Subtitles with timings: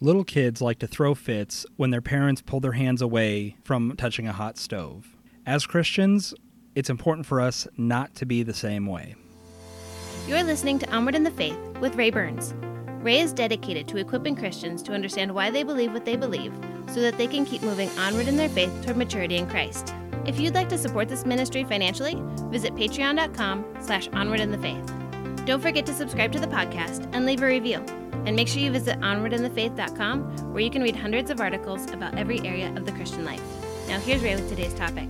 [0.00, 4.28] Little kids like to throw fits when their parents pull their hands away from touching
[4.28, 5.16] a hot stove.
[5.46, 6.34] As Christians,
[6.74, 9.14] it's important for us not to be the same way.
[10.28, 12.52] You're listening to Onward in the Faith with Ray Burns.
[13.00, 16.52] Ray is dedicated to equipping Christians to understand why they believe what they believe
[16.88, 19.94] so that they can keep moving onward in their faith toward maturity in Christ.
[20.26, 22.20] If you'd like to support this ministry financially,
[22.50, 24.92] visit patreon.com slash onward in the faith.
[25.46, 27.82] Don't forget to subscribe to the podcast and leave a review.
[28.26, 32.40] And make sure you visit onwardinthefaith.com where you can read hundreds of articles about every
[32.40, 33.40] area of the Christian life.
[33.86, 35.08] Now here's Ray with today's topic.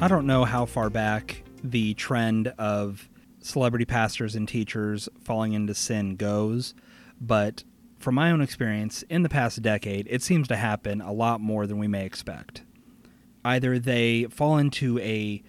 [0.00, 3.08] I don't know how far back the trend of
[3.40, 6.72] celebrity pastors and teachers falling into sin goes,
[7.20, 7.64] but
[7.98, 11.66] from my own experience, in the past decade, it seems to happen a lot more
[11.66, 12.62] than we may expect.
[13.44, 15.42] Either they fall into a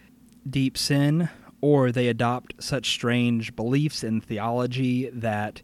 [0.50, 1.30] deep sin
[1.62, 5.62] or they adopt such strange beliefs in theology that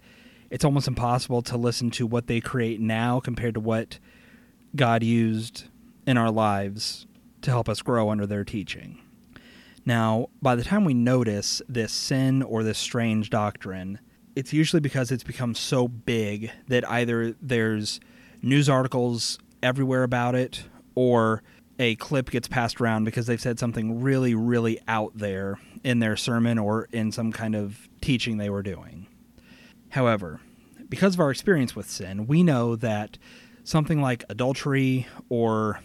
[0.53, 3.97] it's almost impossible to listen to what they create now compared to what
[4.75, 5.63] God used
[6.05, 7.07] in our lives
[7.41, 8.99] to help us grow under their teaching.
[9.83, 13.97] Now, by the time we notice this sin or this strange doctrine,
[14.35, 17.99] it's usually because it's become so big that either there's
[18.43, 21.41] news articles everywhere about it or
[21.79, 26.15] a clip gets passed around because they've said something really, really out there in their
[26.15, 29.07] sermon or in some kind of teaching they were doing.
[29.89, 30.39] However,
[30.93, 33.17] because of our experience with sin, we know that
[33.63, 35.79] something like adultery or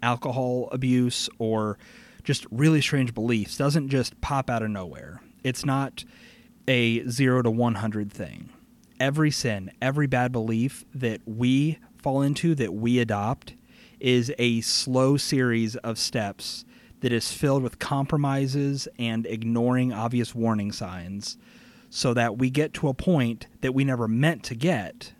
[0.00, 1.76] alcohol abuse or
[2.22, 5.20] just really strange beliefs doesn't just pop out of nowhere.
[5.42, 6.04] It's not
[6.68, 8.48] a 0 to 100 thing.
[9.00, 13.54] Every sin, every bad belief that we fall into, that we adopt,
[13.98, 16.64] is a slow series of steps
[17.00, 21.38] that is filled with compromises and ignoring obvious warning signs
[21.94, 25.12] so that we get to a point that we never meant to get,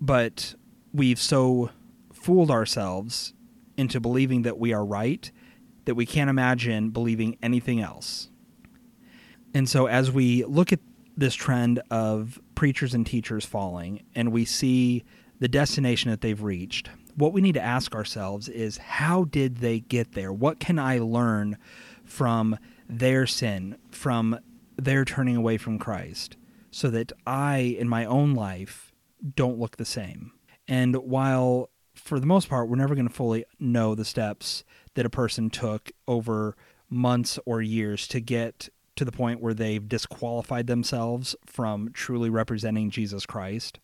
[0.00, 0.54] but
[0.94, 1.68] we've so
[2.10, 3.34] fooled ourselves
[3.76, 5.30] into believing that we are right
[5.84, 8.30] that we can't imagine believing anything else.
[9.52, 10.80] And so, as we look at
[11.18, 15.04] this trend of preachers and teachers falling, and we see
[15.38, 19.80] the destination that they've reached, what we need to ask ourselves is how did they
[19.80, 20.32] get there?
[20.32, 21.58] What can I learn
[22.06, 22.56] from
[22.88, 24.38] their sin, from
[24.84, 26.36] they're turning away from Christ
[26.70, 28.92] so that I, in my own life,
[29.36, 30.32] don't look the same.
[30.68, 34.64] And while for the most part, we're never going to fully know the steps
[34.94, 36.56] that a person took over
[36.88, 42.90] months or years to get to the point where they've disqualified themselves from truly representing
[42.90, 43.78] Jesus Christ.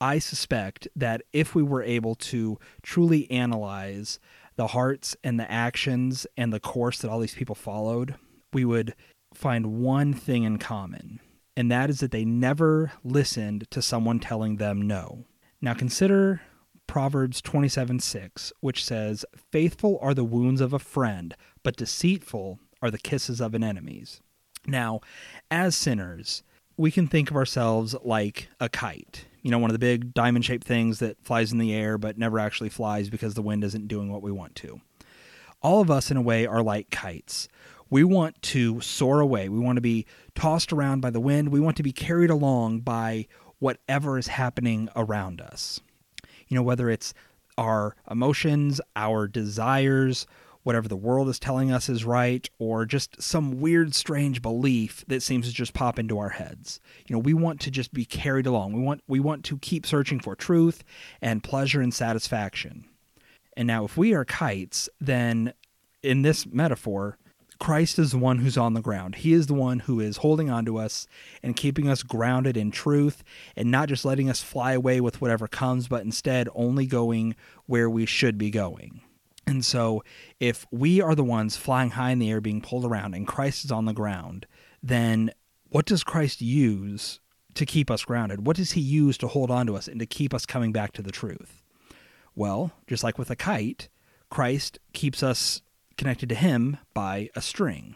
[0.00, 4.18] I suspect that if we were able to truly analyze
[4.56, 8.14] the hearts and the actions and the course that all these people followed,
[8.52, 8.94] we would
[9.34, 11.20] find one thing in common,
[11.56, 15.24] and that is that they never listened to someone telling them no.
[15.60, 16.42] Now consider
[16.86, 22.90] Proverbs 27 6, which says, Faithful are the wounds of a friend, but deceitful are
[22.90, 24.20] the kisses of an enemy's.
[24.66, 25.00] Now,
[25.50, 26.42] as sinners,
[26.76, 29.26] we can think of ourselves like a kite.
[29.42, 32.18] You know, one of the big diamond shaped things that flies in the air but
[32.18, 34.80] never actually flies because the wind isn't doing what we want to.
[35.62, 37.48] All of us, in a way, are like kites.
[37.90, 39.48] We want to soar away.
[39.48, 41.50] We want to be tossed around by the wind.
[41.50, 43.26] We want to be carried along by
[43.58, 45.80] whatever is happening around us.
[46.48, 47.12] You know, whether it's
[47.58, 50.26] our emotions, our desires,
[50.62, 55.22] whatever the world is telling us is right, or just some weird, strange belief that
[55.22, 56.80] seems to just pop into our heads.
[57.06, 58.72] You know, we want to just be carried along.
[58.72, 60.84] We want we want to keep searching for truth
[61.20, 62.86] and pleasure and satisfaction.
[63.56, 65.52] And now if we are kites, then
[66.02, 67.18] in this metaphor,
[67.60, 69.16] Christ is the one who's on the ground.
[69.16, 71.06] He is the one who is holding on to us
[71.42, 73.22] and keeping us grounded in truth
[73.54, 77.88] and not just letting us fly away with whatever comes, but instead only going where
[77.88, 79.02] we should be going.
[79.46, 80.02] And so,
[80.38, 83.64] if we are the ones flying high in the air being pulled around and Christ
[83.64, 84.46] is on the ground,
[84.82, 85.30] then
[85.68, 87.20] what does Christ use
[87.54, 88.46] to keep us grounded?
[88.46, 90.92] What does he use to hold on to us and to keep us coming back
[90.92, 91.62] to the truth?
[92.34, 93.88] Well, just like with a kite,
[94.30, 95.60] Christ keeps us
[96.00, 97.94] connected to Him by a string.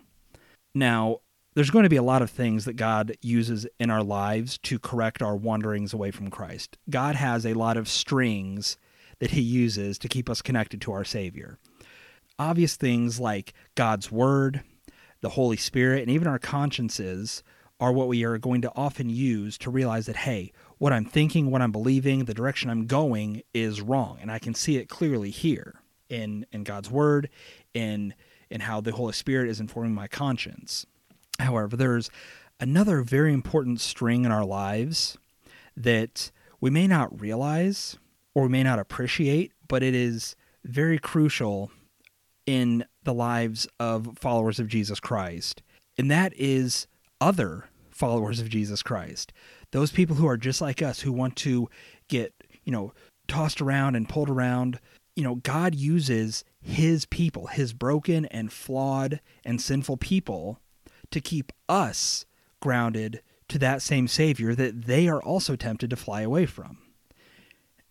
[0.75, 1.21] Now,
[1.55, 4.79] there's going to be a lot of things that God uses in our lives to
[4.79, 6.77] correct our wanderings away from Christ.
[6.91, 8.77] God has a lot of strings
[9.21, 11.59] that He uses to keep us connected to our Savior.
[12.39, 14.61] Obvious things like God's Word,
[15.23, 17.43] the Holy Spirit, and even our consciences
[17.81, 21.51] are what we are going to often use to realize that, hey, what I'm thinking,
[21.51, 24.19] what I'm believing, the direction I'm going is wrong.
[24.21, 27.29] And I can see it clearly here in, in God's Word,
[27.73, 28.15] in
[28.51, 30.87] in how the Holy Spirit is informing my conscience.
[31.41, 32.11] However, there's
[32.61, 35.19] another very important string in our lives
[35.77, 36.31] that
[36.61, 37.99] we may not realize,
[38.35, 41.71] or we may not appreciate, but it is very crucial
[42.47, 45.63] in the lives of followers of Jesus Christ.
[45.99, 46.87] And that is
[47.21, 49.33] other followers of Jesus Christ.
[49.73, 51.69] Those people who are just like us who want to
[52.09, 52.33] get,
[52.65, 52.93] you know,
[53.27, 54.79] tossed around and pulled around.
[55.17, 60.61] You know, God uses his people, his broken and flawed and sinful people
[61.11, 62.27] to keep us
[62.61, 66.79] grounded to that same Savior that they are also tempted to fly away from.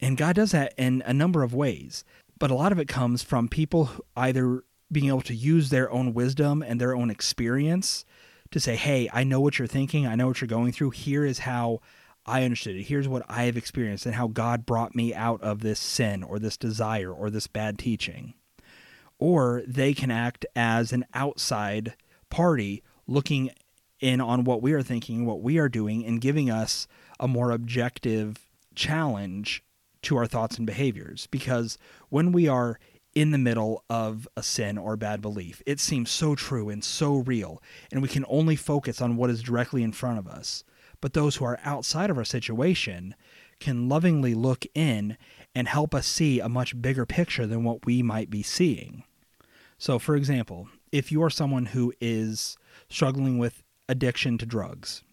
[0.01, 2.03] And God does that in a number of ways,
[2.39, 6.13] but a lot of it comes from people either being able to use their own
[6.13, 8.03] wisdom and their own experience
[8.51, 10.91] to say, hey, I know what you're thinking, I know what you're going through.
[10.91, 11.79] Here is how
[12.25, 12.83] I understood it.
[12.83, 16.39] Here's what I have experienced and how God brought me out of this sin or
[16.39, 18.33] this desire or this bad teaching.
[19.19, 21.95] Or they can act as an outside
[22.29, 23.51] party looking
[23.99, 26.87] in on what we are thinking, what we are doing, and giving us
[27.19, 29.63] a more objective challenge
[30.03, 31.27] to our thoughts and behaviors.
[31.27, 31.77] Because
[32.09, 32.79] when we are
[33.15, 37.17] in the middle of a sin or bad belief, it seems so true and so
[37.17, 37.61] real,
[37.91, 40.63] and we can only focus on what is directly in front of us.
[41.03, 43.13] But those who are outside of our situation
[43.59, 45.17] can lovingly look in
[45.53, 49.03] and help us see a much bigger picture than what we might be seeing.
[49.77, 52.55] So, for example, if you are someone who is
[52.87, 55.03] struggling with addiction to drugs.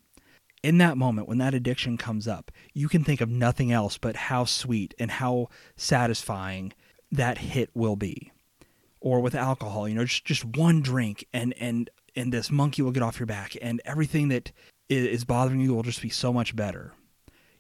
[0.63, 4.15] In that moment, when that addiction comes up, you can think of nothing else but
[4.15, 6.73] how sweet and how satisfying
[7.11, 8.31] that hit will be.
[9.01, 12.93] Or with alcohol, you know, just, just one drink and, and, and this monkey will
[12.93, 14.53] get off your back and everything that
[14.91, 16.93] is bothering you will just be so much better.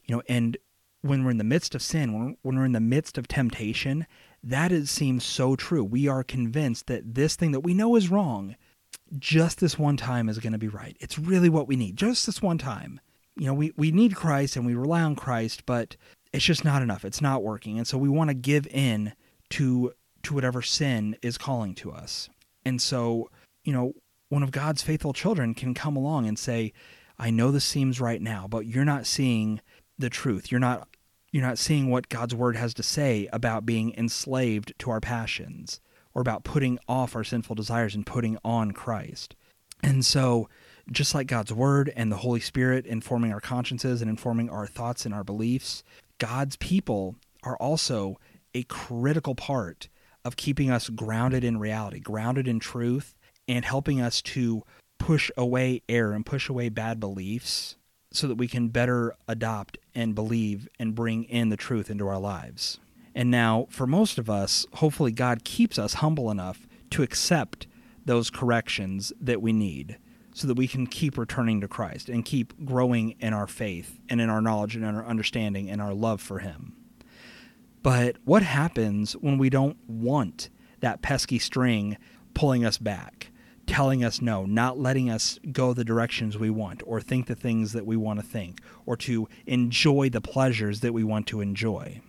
[0.04, 0.56] You know, and
[1.02, 4.06] when we're in the midst of sin, when, when we're in the midst of temptation,
[4.42, 5.84] that is, seems so true.
[5.84, 8.56] We are convinced that this thing that we know is wrong
[9.18, 10.96] just this one time is going to be right.
[11.00, 13.00] It's really what we need, just this one time.
[13.36, 15.96] You know, we, we need Christ and we rely on Christ, but
[16.32, 17.04] it's just not enough.
[17.04, 17.78] It's not working.
[17.78, 19.12] And so we want to give in
[19.50, 19.92] to
[20.22, 22.28] to whatever sin is calling to us.
[22.64, 23.30] And so,
[23.64, 23.94] you know,
[24.28, 26.72] one of God's faithful children can come along and say,
[27.20, 29.60] I know this seems right now, but you're not seeing
[29.98, 30.50] the truth.
[30.50, 30.88] You're not
[31.32, 35.80] you're not seeing what God's word has to say about being enslaved to our passions
[36.12, 39.36] or about putting off our sinful desires and putting on Christ.
[39.82, 40.48] And so,
[40.90, 45.04] just like God's Word and the Holy Spirit informing our consciences and informing our thoughts
[45.04, 45.84] and our beliefs,
[46.18, 48.18] God's people are also
[48.54, 49.88] a critical part
[50.24, 53.14] of keeping us grounded in reality, grounded in truth,
[53.46, 54.64] and helping us to
[55.00, 57.74] push away error and push away bad beliefs
[58.12, 62.20] so that we can better adopt and believe and bring in the truth into our
[62.20, 62.78] lives.
[63.14, 67.66] And now, for most of us, hopefully, God keeps us humble enough to accept
[68.04, 69.98] those corrections that we need
[70.32, 74.20] so that we can keep returning to Christ and keep growing in our faith and
[74.20, 76.74] in our knowledge and in our understanding and our love for Him.
[77.82, 80.50] But what happens when we don't want
[80.80, 81.96] that pesky string
[82.34, 83.32] pulling us back,
[83.70, 87.72] telling us no, not letting us go the directions we want or think the things
[87.72, 92.00] that we want to think or to enjoy the pleasures that we want to enjoy?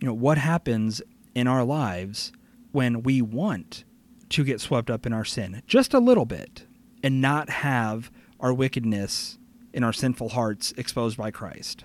[0.00, 1.02] you know, what happens
[1.34, 2.32] in our lives
[2.72, 3.84] when we want
[4.30, 6.66] to get swept up in our sin just a little bit
[7.02, 8.10] and not have
[8.40, 9.38] our wickedness
[9.72, 11.84] in our sinful hearts exposed by Christ.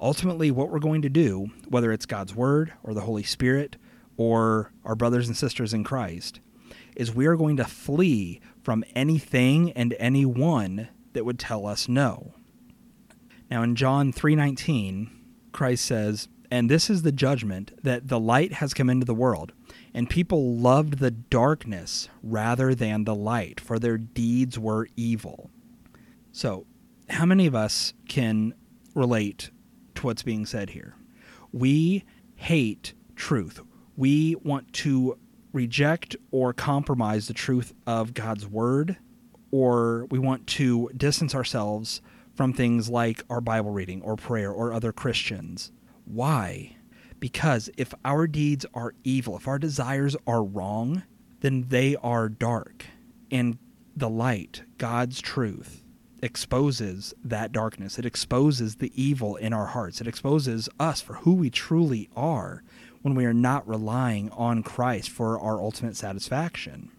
[0.00, 3.76] Ultimately, what we're going to do, whether it's God's Word or the Holy Spirit
[4.16, 6.40] or our brothers and sisters in Christ,
[6.96, 12.34] is we are going to flee from anything and anyone that would tell us no.
[13.50, 15.10] Now in John 3:19,
[15.52, 19.52] Christ says, and this is the judgment that the light has come into the world,
[19.94, 25.50] and people loved the darkness rather than the light, for their deeds were evil.
[26.30, 26.66] So,
[27.08, 28.52] how many of us can
[28.94, 29.50] relate
[29.94, 30.94] to what's being said here?
[31.52, 33.62] We hate truth.
[33.96, 35.16] We want to
[35.52, 38.96] reject or compromise the truth of God's word,
[39.50, 42.00] or we want to distance ourselves
[42.34, 45.70] from things like our Bible reading or prayer or other Christians.
[46.04, 46.76] Why?
[47.20, 51.02] Because if our deeds are evil, if our desires are wrong,
[51.40, 52.86] then they are dark.
[53.30, 53.58] And
[53.94, 55.84] the light, God's truth,
[56.22, 57.98] exposes that darkness.
[57.98, 60.00] It exposes the evil in our hearts.
[60.00, 62.62] It exposes us for who we truly are
[63.02, 66.90] when we are not relying on Christ for our ultimate satisfaction.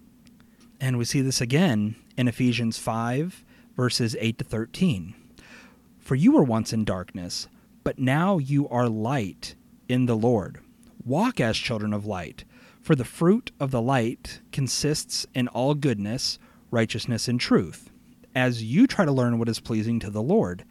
[0.79, 3.43] And we see this again in Ephesians 5,
[3.75, 5.15] verses 8 to 13.
[5.99, 7.47] For you were once in darkness
[7.83, 9.55] but now you are light
[9.89, 10.59] in the Lord.
[11.05, 12.45] Walk as children of light,
[12.81, 16.39] for the fruit of the light consists in all goodness,
[16.71, 17.89] righteousness, and truth.
[18.33, 20.63] As you try to learn what is pleasing to the Lord,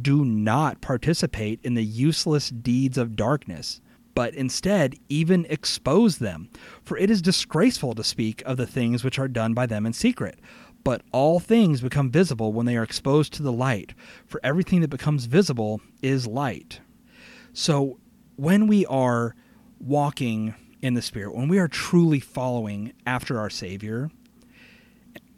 [0.00, 3.80] do not participate in the useless deeds of darkness,
[4.18, 6.48] but instead even expose them.
[6.82, 9.92] For it is disgraceful to speak of the things which are done by them in
[9.92, 10.40] secret.
[10.82, 13.94] But all things become visible when they are exposed to the light,
[14.26, 16.80] for everything that becomes visible is light.
[17.52, 18.00] So
[18.34, 19.36] when we are
[19.78, 24.10] walking in the Spirit, when we are truly following after our Savior,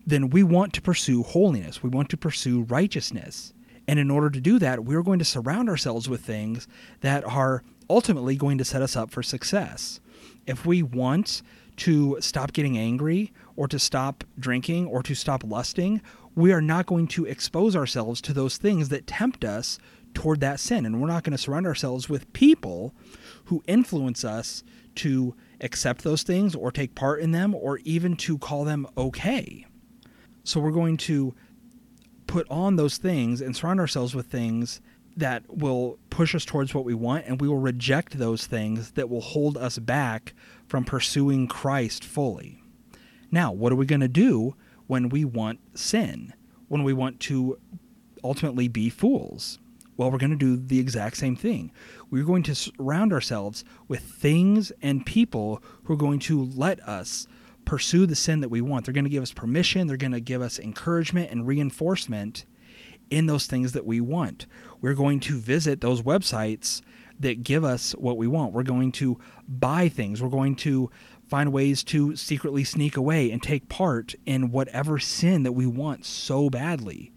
[0.06, 1.82] then we want to pursue holiness.
[1.82, 3.52] We want to pursue righteousness.
[3.90, 6.68] And in order to do that, we're going to surround ourselves with things
[7.00, 9.98] that are ultimately going to set us up for success.
[10.46, 11.42] If we want
[11.78, 16.02] to stop getting angry or to stop drinking or to stop lusting,
[16.36, 19.80] we are not going to expose ourselves to those things that tempt us
[20.14, 20.86] toward that sin.
[20.86, 22.94] And we're not going to surround ourselves with people
[23.46, 24.62] who influence us
[24.94, 29.66] to accept those things or take part in them or even to call them okay.
[30.44, 31.34] So we're going to
[32.30, 34.80] put on those things and surround ourselves with things
[35.16, 39.10] that will push us towards what we want, and we will reject those things that
[39.10, 40.32] will hold us back
[40.68, 42.62] from pursuing Christ fully.
[43.32, 44.54] Now, what are we going to do
[44.86, 46.32] when we want sin?
[46.68, 47.58] When we want to
[48.22, 49.58] ultimately be fools?
[49.96, 51.72] Well, we're going to do the exact same thing.
[52.12, 57.26] We're going to surround ourselves with things and people who are going to let us
[57.64, 58.84] pursue the sin that we want.
[58.84, 62.44] They're going to give us permission, they're going to give us encouragement and reinforcement
[63.10, 64.46] in those things that we want.
[64.80, 66.80] We're going to visit those websites
[67.18, 68.52] that give us what we want.
[68.52, 70.22] We're going to buy things.
[70.22, 70.90] We're going to
[71.28, 76.04] find ways to secretly sneak away and take part in whatever sin that we want
[76.04, 77.12] so badly.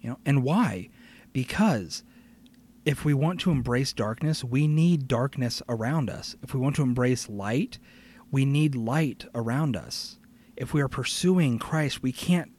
[0.00, 0.90] You know, and why?
[1.32, 2.04] Because
[2.84, 6.36] if we want to embrace darkness, we need darkness around us.
[6.42, 7.78] If we want to embrace light,
[8.30, 10.18] we need light around us.
[10.56, 12.52] If we are pursuing Christ, we can't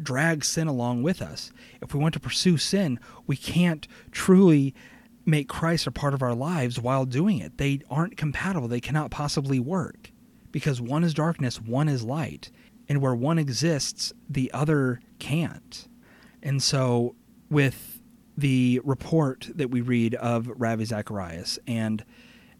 [0.00, 1.52] drag sin along with us.
[1.80, 4.74] If we want to pursue sin, we can't truly
[5.26, 7.58] make Christ a part of our lives while doing it.
[7.58, 10.10] They aren't compatible, they cannot possibly work
[10.52, 12.50] because one is darkness, one is light.
[12.88, 15.86] And where one exists, the other can't.
[16.42, 17.16] And so,
[17.50, 18.00] with
[18.34, 22.02] the report that we read of Ravi Zacharias, and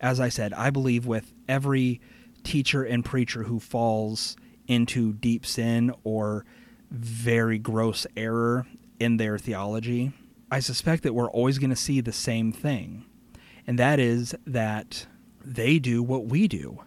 [0.01, 2.01] as I said, I believe with every
[2.49, 4.35] teacher and preacher who falls
[4.67, 6.47] into deep sin or
[6.91, 8.67] very gross error
[8.99, 10.13] in their theology,
[10.51, 13.05] I suspect that we're always going to see the same thing.
[13.67, 15.07] And that is that
[15.45, 16.81] they do what we do.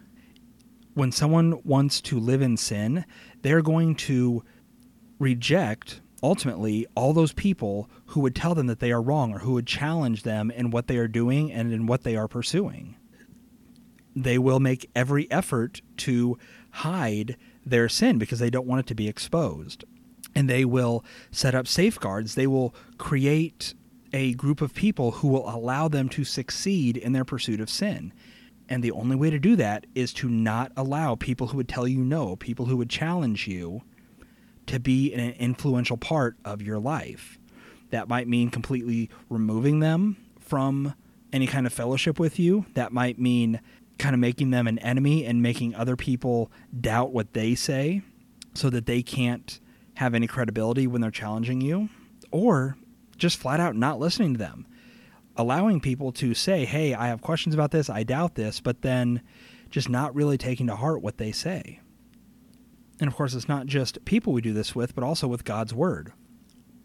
[0.94, 3.04] When someone wants to live in sin,
[3.42, 4.42] they're going to
[5.20, 9.52] reject ultimately all those people who would tell them that they are wrong or who
[9.52, 12.96] would challenge them in what they are doing and in what they are pursuing.
[14.14, 16.38] They will make every effort to
[16.70, 19.84] hide their sin because they don't want it to be exposed
[20.34, 22.34] and they will set up safeguards.
[22.34, 23.74] They will create
[24.12, 28.12] a group of people who will allow them to succeed in their pursuit of sin.
[28.68, 31.88] And the only way to do that is to not allow people who would tell
[31.88, 33.82] you no, people who would challenge you,
[34.66, 37.38] to be an influential part of your life.
[37.90, 40.94] That might mean completely removing them from
[41.32, 42.66] any kind of fellowship with you.
[42.74, 43.60] That might mean
[44.02, 48.02] kind of making them an enemy and making other people doubt what they say
[48.52, 49.60] so that they can't
[49.94, 51.88] have any credibility when they're challenging you,
[52.32, 52.76] or
[53.16, 54.66] just flat out not listening to them.
[55.36, 59.22] Allowing people to say, hey, I have questions about this, I doubt this, but then
[59.70, 61.78] just not really taking to heart what they say.
[62.98, 65.72] And of course, it's not just people we do this with, but also with God's
[65.72, 66.12] Word.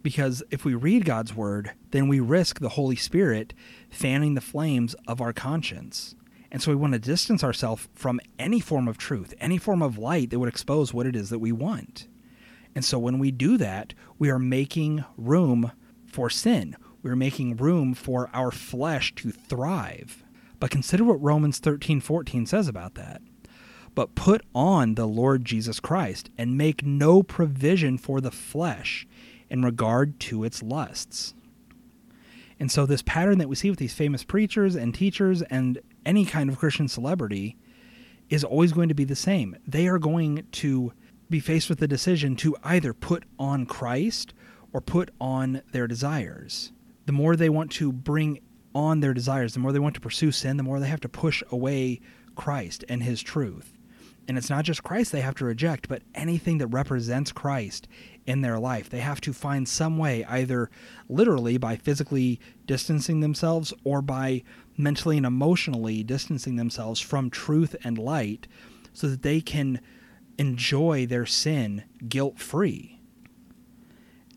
[0.04, 3.54] Because if we read God's Word, then we risk the Holy Spirit
[3.90, 6.16] fanning the flames of our conscience.
[6.51, 9.98] And so we want to distance ourselves from any form of truth, any form of
[9.98, 12.08] light that would expose what it is that we want.
[12.74, 15.72] And so when we do that, we are making room
[16.06, 16.75] for sin.
[17.01, 20.24] We're making room for our flesh to thrive.
[20.60, 23.22] But consider what Romans 13 14 says about that.
[23.96, 29.08] But put on the Lord Jesus Christ and make no provision for the flesh
[29.50, 31.34] in regard to its lusts.
[32.60, 36.26] And so, this pattern that we see with these famous preachers and teachers and any
[36.26, 37.58] kind of Christian celebrity
[38.30, 39.56] is always going to be the same.
[39.68, 40.94] They are going to
[41.30, 44.34] be faced with the decision to either put on Christ
[44.74, 46.72] or put on their desires.
[47.06, 48.40] The more they want to bring
[48.74, 51.10] on their desires, the more they want to pursue sin, the more they have to
[51.10, 52.00] push away
[52.36, 53.74] Christ and his truth.
[54.28, 57.88] And it's not just Christ they have to reject, but anything that represents Christ
[58.28, 58.90] in their life.
[58.90, 60.70] They have to find some way, either
[61.10, 64.44] literally by physically distancing themselves or by
[64.76, 68.48] mentally and emotionally distancing themselves from truth and light
[68.94, 69.80] so that they can
[70.38, 73.00] enjoy their sin guilt free.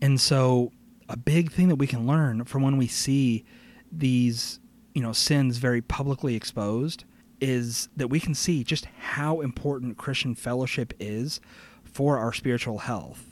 [0.01, 0.71] And so
[1.07, 3.43] a big thing that we can learn from when we see
[3.91, 4.59] these,
[4.95, 7.03] you know, sins very publicly exposed
[7.41, 11.41] is that we can see just how important Christian fellowship is
[11.83, 13.30] for our spiritual health.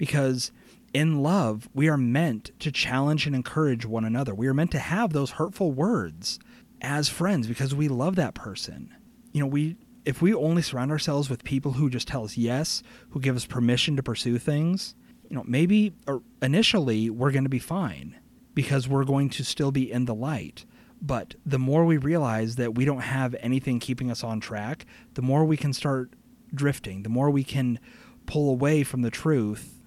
[0.00, 0.50] Because
[0.94, 4.34] in love, we are meant to challenge and encourage one another.
[4.34, 6.38] We are meant to have those hurtful words
[6.80, 8.94] as friends because we love that person.
[9.32, 9.76] You know, we
[10.06, 13.44] if we only surround ourselves with people who just tell us yes, who give us
[13.44, 14.94] permission to pursue things,
[15.28, 18.18] you know, maybe uh, initially we're going to be fine
[18.54, 20.64] because we're going to still be in the light.
[21.02, 25.20] But the more we realize that we don't have anything keeping us on track, the
[25.20, 26.14] more we can start
[26.54, 27.78] drifting, the more we can
[28.24, 29.79] pull away from the truth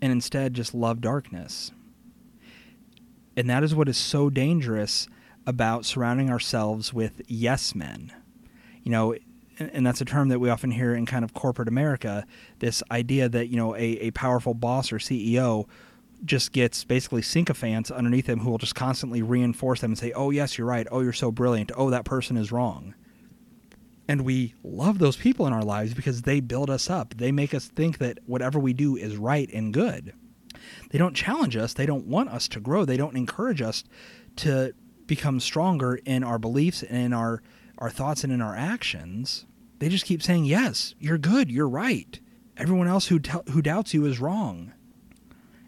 [0.00, 1.72] and instead just love darkness.
[3.36, 5.08] And that is what is so dangerous
[5.46, 8.12] about surrounding ourselves with yes men.
[8.82, 9.14] You know,
[9.58, 12.26] and that's a term that we often hear in kind of corporate America
[12.58, 15.66] this idea that, you know, a, a powerful boss or CEO
[16.24, 20.30] just gets basically sycophants underneath him who will just constantly reinforce them and say, oh,
[20.30, 20.86] yes, you're right.
[20.90, 21.70] Oh, you're so brilliant.
[21.76, 22.94] Oh, that person is wrong.
[24.08, 27.14] And we love those people in our lives because they build us up.
[27.18, 30.14] They make us think that whatever we do is right and good.
[30.90, 31.74] They don't challenge us.
[31.74, 32.86] They don't want us to grow.
[32.86, 33.84] They don't encourage us
[34.36, 34.72] to
[35.06, 37.42] become stronger in our beliefs and in our,
[37.76, 39.44] our thoughts and in our actions.
[39.78, 41.50] They just keep saying, yes, you're good.
[41.50, 42.18] You're right.
[42.56, 44.72] Everyone else who, t- who doubts you is wrong.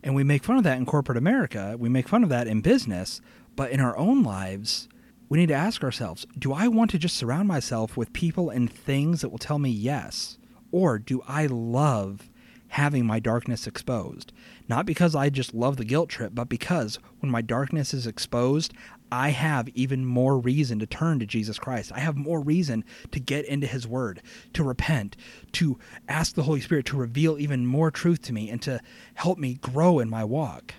[0.02, 1.76] And we make fun of that in corporate America.
[1.78, 3.20] We make fun of that in business.
[3.54, 4.88] But in our own lives,
[5.30, 8.70] we need to ask ourselves do I want to just surround myself with people and
[8.70, 10.36] things that will tell me yes?
[10.72, 12.28] Or do I love
[12.68, 14.32] having my darkness exposed?
[14.68, 18.74] Not because I just love the guilt trip, but because when my darkness is exposed,
[19.10, 21.90] I have even more reason to turn to Jesus Christ.
[21.94, 24.22] I have more reason to get into His Word,
[24.52, 25.16] to repent,
[25.52, 28.80] to ask the Holy Spirit to reveal even more truth to me and to
[29.14, 30.74] help me grow in my walk.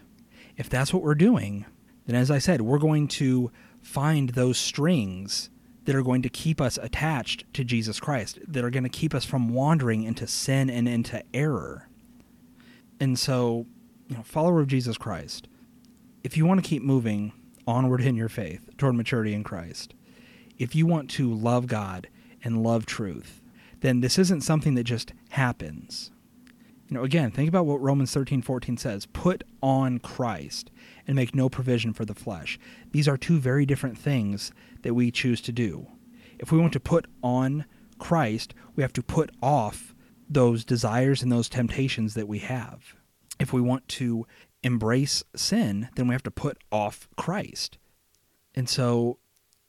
[0.56, 1.66] If that's what we're doing,
[2.06, 3.52] then as I said, we're going to
[3.82, 5.50] find those strings
[5.86, 9.14] that are going to keep us attached to Jesus Christ, that are going to keep
[9.14, 11.88] us from wandering into sin and into error.
[13.00, 13.66] And so,
[14.08, 15.48] you know, follower of Jesus Christ,
[16.24, 17.34] if you want to keep moving
[17.66, 19.94] onward in your faith toward maturity in Christ,
[20.58, 22.08] if you want to love God
[22.44, 23.42] and love truth,
[23.82, 26.12] then this isn't something that just happens.
[26.88, 29.06] You know, again, think about what Romans 13, 14 says.
[29.08, 30.70] Put on Christ
[31.08, 32.60] and make no provision for the flesh.
[32.92, 34.52] These are two very different things
[34.84, 35.88] that we choose to do.
[36.40, 37.66] If we want to put on
[38.00, 39.94] Christ, we have to put off
[40.30, 42.96] those desires and those temptations that we have.
[43.40, 44.26] If we want to
[44.64, 47.78] embrace sin, then we have to put off Christ.
[48.56, 49.18] And so,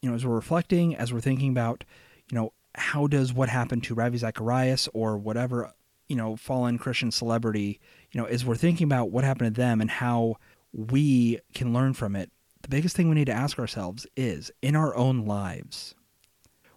[0.01, 1.85] you know, as we're reflecting, as we're thinking about,
[2.31, 5.73] you know, how does what happened to Ravi Zacharias or whatever,
[6.09, 7.81] you know, fallen Christian celebrity,
[8.13, 10.37] you know, as we're thinking about what happened to them and how
[10.73, 12.31] we can learn from it,
[12.63, 15.95] the biggest thing we need to ask ourselves is in our own lives,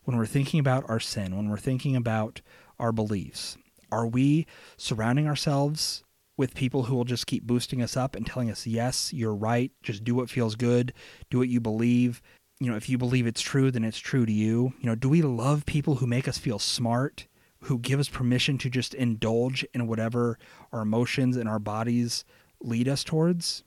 [0.04, 2.42] when we're thinking about our sin, when we're thinking about
[2.80, 3.58] our beliefs,
[3.92, 4.46] are we
[4.78, 6.04] surrounding ourselves
[6.38, 9.72] with people who will just keep boosting us up and telling us, yes, you're right,
[9.82, 10.94] just do what feels good,
[11.30, 12.22] do what you believe.
[12.60, 14.74] You know, if you believe it's true, then it's true to you.
[14.80, 17.28] You know, do we love people who make us feel smart,
[17.62, 20.38] who give us permission to just indulge in whatever
[20.72, 22.26] our emotions and our bodies
[22.60, 23.64] lead us towards?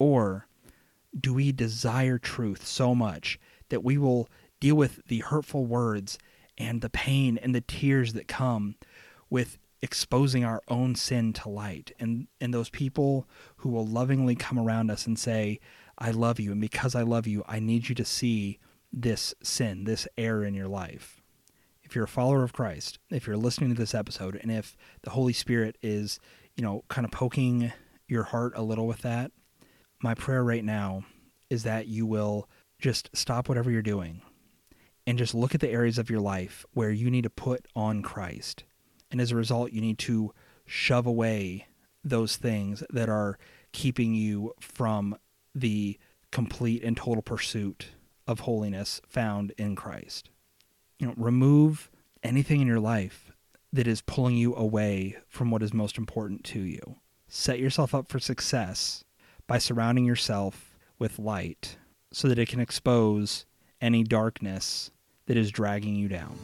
[0.00, 0.48] Or
[1.18, 6.18] do we desire truth so much that we will deal with the hurtful words
[6.58, 8.76] and the pain and the tears that come
[9.28, 11.92] with exposing our own sin to light?
[12.00, 15.60] And and those people who will lovingly come around us and say
[15.98, 18.58] I love you and because I love you I need you to see
[18.92, 21.20] this sin this error in your life.
[21.82, 25.10] If you're a follower of Christ if you're listening to this episode and if the
[25.10, 26.18] Holy Spirit is
[26.56, 27.70] you know kind of poking
[28.08, 29.30] your heart a little with that
[30.02, 31.04] my prayer right now
[31.48, 34.22] is that you will just stop whatever you're doing
[35.06, 38.02] and just look at the areas of your life where you need to put on
[38.02, 38.64] Christ.
[39.10, 40.32] And as a result, you need to
[40.66, 41.66] shove away
[42.04, 43.38] those things that are
[43.72, 45.16] keeping you from
[45.54, 45.98] the
[46.30, 47.88] complete and total pursuit
[48.26, 50.30] of holiness found in Christ.
[50.98, 51.90] You know, remove
[52.22, 53.32] anything in your life
[53.72, 56.96] that is pulling you away from what is most important to you.
[57.28, 59.04] Set yourself up for success
[59.50, 61.76] by surrounding yourself with light
[62.12, 63.46] so that it can expose
[63.80, 64.92] any darkness
[65.26, 66.38] that is dragging you down.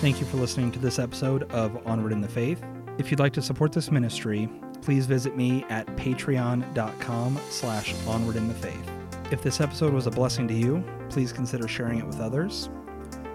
[0.00, 2.60] Thank you for listening to this episode of Onward in the Faith.
[2.98, 4.48] If you'd like to support this ministry,
[4.80, 8.90] please visit me at patreon.com slash onward in the faith.
[9.30, 12.68] If this episode was a blessing to you, please consider sharing it with others.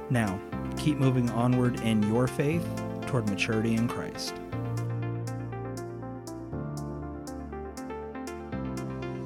[0.09, 0.41] Now,
[0.75, 2.67] keep moving onward in your faith
[3.07, 4.35] toward maturity in Christ.